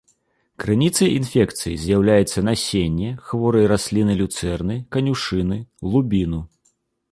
[0.61, 6.45] Крыніцай інфекцыі з'яўляецца насенне, хворыя расліны люцэрны, канюшыны, лубіну.